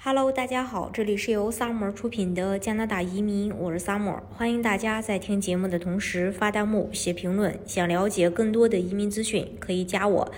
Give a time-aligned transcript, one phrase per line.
[0.00, 7.58] Hello，大家好，这里是由 Summer 出品的加拿大移民，我是 Summer，欢迎大家在听节目的同时发弹幕、写评论。
[7.66, 10.32] 想了解更多的移民资讯，可以加我。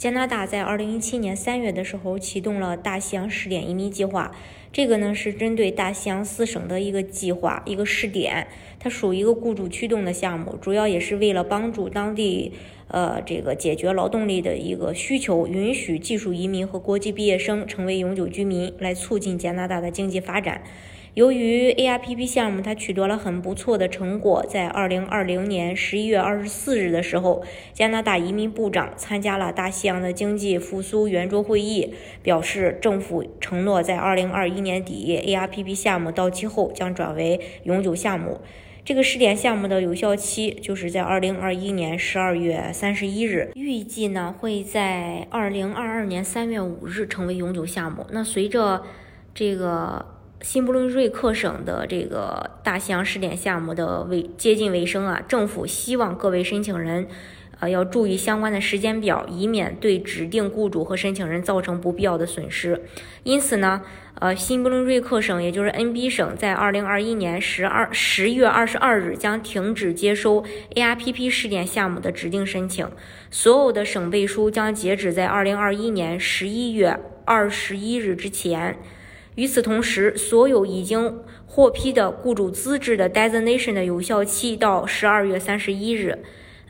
[0.00, 4.34] 加拿大在二零一七年三月的时候启动了大西洋试点移民计划，
[4.72, 8.46] 这个呢是针对大西洋四省的一个计划，一个试点，
[8.78, 12.54] 它属于一个雇主驱动的项目，主要也是为了帮助当地
[12.88, 20.62] 呃这个解决劳动力的一个需求，允许技术移民和国际毕业生成为永久居民，来促进加拿大的经济发展。
[21.14, 27.42] 由于 ARPP 项目它取得了很不错的成果，在二零二零年十一月二十四日的时候，
[27.72, 31.92] 加拿大移民部长参加了大西洋的经济复苏圆桌会议，
[32.22, 38.40] 表示政府承诺在二零二一年底 ARPP 项目到期后将转为永久项目。
[38.84, 48.06] 这个试点项目的有效期就是在二零二一年十二月三十一日，预计呢会在二零二二年三月五日成为永久项目。
[48.12, 48.84] 那随着
[49.34, 50.19] 这个。
[50.42, 57.06] 新布伦瑞克省的这个大西洋试点项目的尾接近尾声啊，政府希望各位申请人，
[57.60, 62.80] 呃，要注意相关的时间表，以免对指定雇主和申请人造成不必要的损失。
[63.22, 63.82] 因此呢，
[64.14, 70.42] 呃，新布伦瑞克省，也就是 NB 省，在二零二一年十二十月二十二日将停止接收
[70.74, 72.88] ARPP 试点项目的指定申请，
[73.30, 78.78] 所有的省背书将截止在二零二一年十一月二十一日之前。
[79.40, 86.18] 与此同时，所有已经获批的雇主资质的 designation 的有效期到十二月三十一日。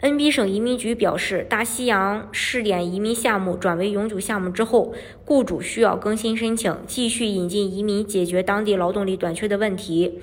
[0.01, 10.21] NB 省移民局表示，大西洋试点移民项目转为永久项目之后，雇主需要更新申请，继续引进移民，解决当地劳动力短缺的问题。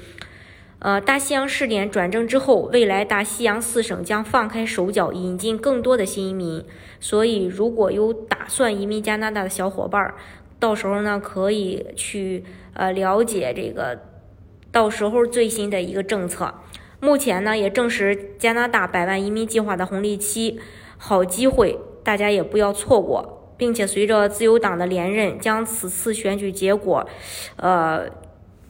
[0.79, 6.63] 呃，大西洋试点转正之后，未来大西洋四省将放开手脚，引进更多的新移民。
[7.01, 10.15] 所以，如果有打算移民加拿大的小伙伴儿，
[10.59, 13.99] 到时候呢，可以去呃了解这个，
[14.71, 16.53] 到时候最新的一个政策。
[16.99, 20.59] 目前呢，也证实加拿大百万移民计划的红利期，
[20.97, 23.33] 好机会，大家也不要错过。
[23.57, 27.09] 并且随着自由党的连任，将此次选举结果，
[27.55, 28.07] 呃，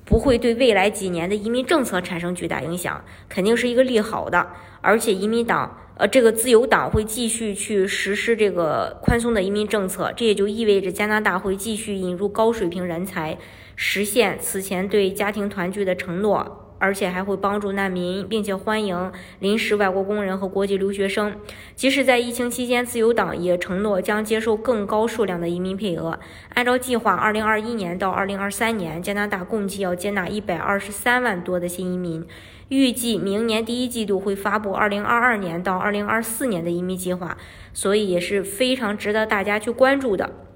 [0.07, 4.47] 不会对未来几年的移民政策产生巨大影响，肯定是一个利好的。
[4.81, 5.81] 而且移民党。
[5.99, 13.35] 呃，这个自由党会继续去实施这个宽松的移民政策，这也就意味着加拿大会继续引入高水平人才，
[13.75, 21.35] 实现此前对家庭团聚的承诺，而且还会帮助难民，并且欢迎临时外国工人和国际留学生。
[21.75, 26.19] 即使在疫情期间，自由党也承诺将接受更高数量的移民配额。
[26.53, 32.25] 按照计划，二零二一年到二零二三年，加拿大共计要接纳一百二十三万多的新移民。
[32.69, 37.37] 预计明年第一季度会发布二零二二年到二零二四年的移民计划，
[37.73, 40.46] 所以也是非常值得大家去关注的。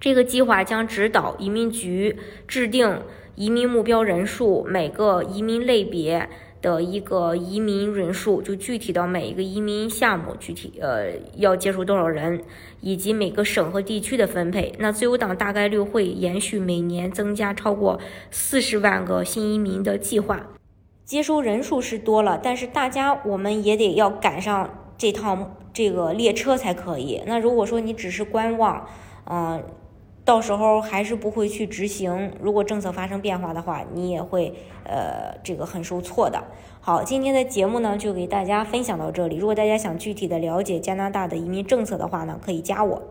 [0.00, 2.16] 这个计划将指导移民局
[2.46, 3.00] 制定
[3.34, 6.28] 移民目标人数，每个移民类别
[6.60, 12.42] 的一个移民人数，就具体到每一个移民项目具体呃要接收多少人，
[12.80, 14.74] 以及每个省和地区的分配。
[14.78, 18.00] 那自由党大概率会延续每年增加超过
[18.30, 20.48] 四十万个新移民的计划。
[21.04, 27.20] 接收人数是多了，但是大家我们也得要赶上这趟这个列车才可以。
[27.26, 28.88] 那如果说你只是观望，
[29.26, 29.62] 嗯，
[30.24, 32.32] 到时候还是不会去执行。
[32.40, 34.54] 如果政策发生变化的话，你也会
[34.84, 36.42] 呃这个很受挫的。
[36.80, 39.36] 好，今天的节目呢就给大家分享到这里。
[39.36, 43.02] 如果大家想具体的了解加拿大的移民政策的话呢，可以加我。